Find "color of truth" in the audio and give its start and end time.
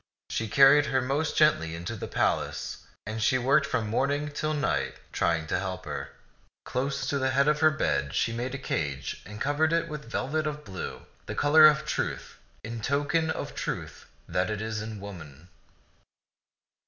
11.35-12.39